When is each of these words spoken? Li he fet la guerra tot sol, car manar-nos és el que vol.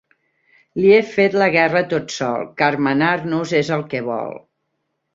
Li 0.79 0.93
he 0.95 1.01
fet 1.09 1.37
la 1.41 1.51
guerra 1.57 1.85
tot 1.93 2.15
sol, 2.15 2.49
car 2.63 2.73
manar-nos 2.89 3.57
és 3.63 3.75
el 3.81 3.89
que 3.95 4.07
vol. 4.13 4.39